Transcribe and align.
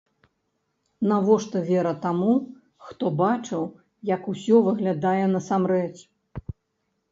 Навошта 1.11 1.61
вера 1.67 1.91
таму, 2.05 2.33
хто 2.87 3.05
бачыў, 3.21 3.63
як 4.13 4.21
усё 4.35 4.65
выглядае 4.71 5.23
насамрэч? 5.37 5.95